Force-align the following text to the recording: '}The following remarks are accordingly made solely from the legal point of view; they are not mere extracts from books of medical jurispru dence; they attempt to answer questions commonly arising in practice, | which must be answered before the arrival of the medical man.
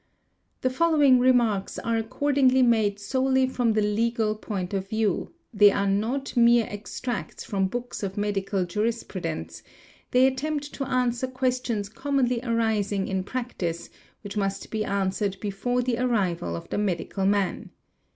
'}The 0.63 0.71
following 0.71 1.19
remarks 1.19 1.77
are 1.77 1.95
accordingly 1.95 2.63
made 2.63 2.99
solely 2.99 3.45
from 3.47 3.73
the 3.73 3.83
legal 3.83 4.33
point 4.33 4.73
of 4.73 4.87
view; 4.89 5.31
they 5.53 5.69
are 5.71 5.85
not 5.87 6.35
mere 6.35 6.65
extracts 6.67 7.43
from 7.43 7.67
books 7.67 8.01
of 8.01 8.17
medical 8.17 8.65
jurispru 8.65 9.21
dence; 9.21 9.61
they 10.09 10.25
attempt 10.25 10.73
to 10.73 10.85
answer 10.85 11.27
questions 11.27 11.87
commonly 11.87 12.39
arising 12.41 13.07
in 13.07 13.23
practice, 13.23 13.91
| 14.05 14.21
which 14.23 14.35
must 14.35 14.71
be 14.71 14.83
answered 14.83 15.37
before 15.39 15.83
the 15.83 15.99
arrival 15.99 16.55
of 16.55 16.67
the 16.69 16.79
medical 16.79 17.27
man. 17.27 17.69